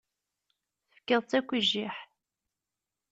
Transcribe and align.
Tefkiḍ-tt 0.89 1.37
akk 1.39 1.49
i 1.57 1.59
jjiḥ. 1.69 1.95